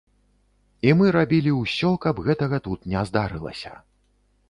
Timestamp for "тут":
2.67-2.91